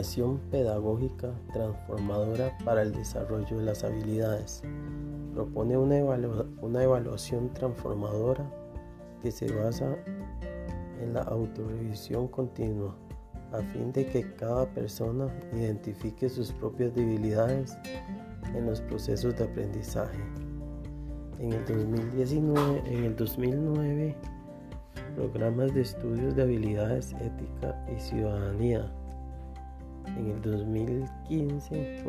[0.00, 4.62] mediación pedagógica transformadora para el desarrollo de las habilidades.
[5.34, 5.96] Propone una,
[6.62, 8.50] una evaluación transformadora
[9.20, 9.98] que se basa
[11.02, 12.96] en la autorrevisión continua
[13.52, 17.76] a fin de que cada persona identifique sus propias debilidades
[18.54, 20.18] en los procesos de aprendizaje.
[21.40, 24.16] En el 2019, en el 2009,
[25.14, 28.90] programas de estudios de habilidades ética y ciudadanía.
[30.16, 32.04] En el 2015,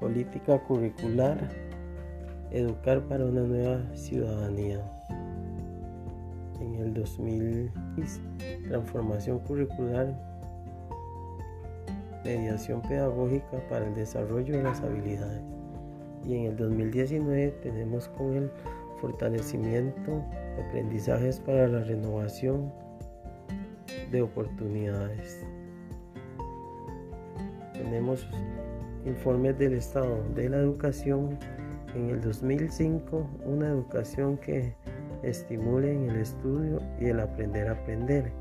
[0.00, 1.38] política curricular,
[2.50, 4.80] educar para una nueva ciudadanía.
[6.60, 8.20] En el 2015,
[8.68, 10.14] transformación curricular
[12.24, 15.42] mediación pedagógica para el desarrollo de las habilidades.
[16.24, 18.50] Y en el 2019 tenemos con el
[19.00, 20.24] fortalecimiento
[20.68, 22.72] aprendizajes para la renovación
[24.10, 25.44] de oportunidades.
[27.72, 28.26] Tenemos
[29.06, 31.38] informes del estado de la educación
[31.94, 34.74] en el 2005, una educación que
[35.22, 38.32] estimule en el estudio y el aprender a aprender.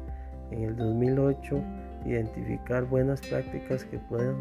[0.52, 1.62] En el 2008,
[2.06, 4.36] identificar buenas prácticas que puedan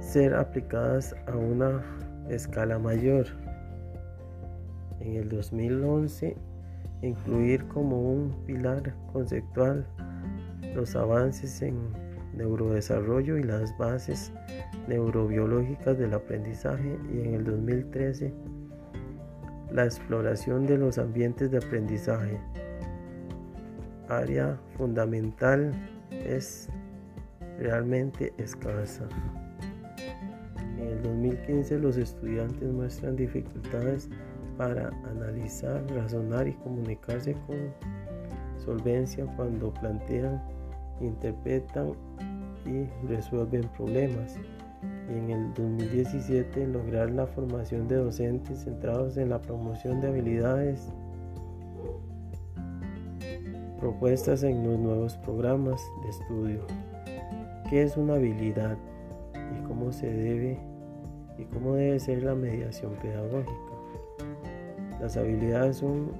[0.00, 1.82] ser aplicadas a una
[2.28, 3.26] escala mayor.
[5.00, 6.36] En el 2011,
[7.02, 9.86] incluir como un pilar conceptual
[10.74, 11.78] los avances en
[12.34, 14.32] neurodesarrollo y las bases
[14.88, 18.32] neurobiológicas del aprendizaje y en el 2013
[19.72, 22.40] la exploración de los ambientes de aprendizaje,
[24.08, 25.72] área fundamental
[26.10, 26.68] es
[27.58, 29.08] realmente escasa.
[30.78, 34.08] En el 2015 los estudiantes muestran dificultades
[34.56, 37.72] para analizar, razonar y comunicarse con
[38.58, 40.42] solvencia cuando plantean,
[41.00, 41.92] interpretan
[42.66, 44.38] y resuelven problemas.
[45.08, 50.92] Y en el 2017 lograr la formación de docentes centrados en la promoción de habilidades
[53.80, 56.60] propuestas en los nuevos programas de estudio.
[57.68, 58.76] ¿Qué es una habilidad
[59.34, 60.58] y cómo se debe
[61.38, 63.52] y cómo debe ser la mediación pedagógica?
[65.00, 66.12] Las habilidades son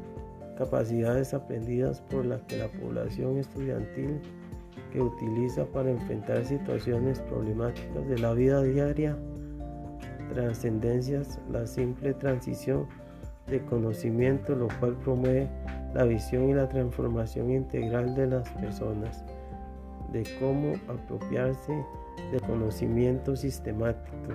[0.57, 4.21] capacidades aprendidas por las que la población estudiantil
[4.93, 9.17] que utiliza para enfrentar situaciones problemáticas de la vida diaria,
[10.33, 12.87] trascendencias, la simple transición
[13.47, 15.49] de conocimiento, lo cual promueve
[15.95, 19.25] la visión y la transformación integral de las personas,
[20.13, 21.85] de cómo apropiarse
[22.31, 24.35] del conocimiento sistemático.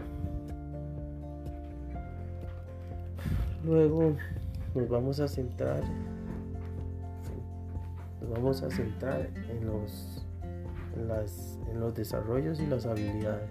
[3.63, 4.13] Luego
[4.75, 5.81] nos vamos a centrar
[8.25, 10.24] nos vamos a centrar en los,
[10.95, 13.49] en, los desarrollos y las habilidades,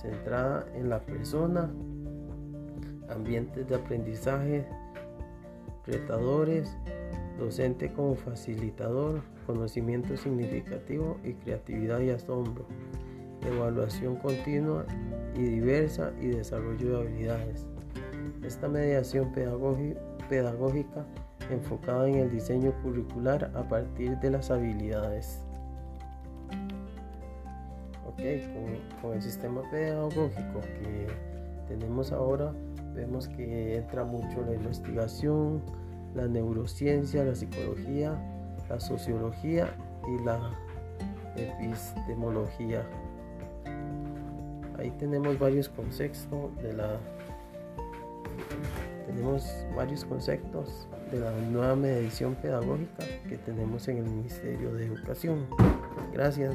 [0.00, 1.70] centrada en la persona,
[3.08, 4.66] ambientes de aprendizaje,
[5.86, 6.76] retadores,
[7.38, 12.66] docente como facilitador, conocimiento significativo y creatividad y asombro,
[13.42, 14.84] evaluación continua
[15.34, 17.66] y diversa y desarrollo de habilidades.
[18.42, 21.06] Esta mediación pedagógica
[21.50, 25.42] enfocada en el diseño curricular a partir de las habilidades.
[28.18, 31.06] Con, con el sistema pedagógico que
[31.68, 32.52] tenemos ahora,
[32.92, 35.62] vemos que entra mucho la investigación,
[36.16, 38.18] la neurociencia, la psicología,
[38.68, 39.68] la sociología
[40.08, 40.50] y la
[41.36, 42.84] epistemología.
[44.78, 46.98] Ahí tenemos varios conceptos de la
[49.06, 55.46] tenemos varios conceptos de la nueva medición pedagógica que tenemos en el Ministerio de Educación.
[56.12, 56.54] Gracias.